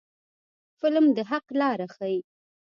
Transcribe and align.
فلم 0.79 1.05
د 1.15 1.17
حق 1.29 1.45
لاره 1.59 1.87
ښيي 1.95 2.17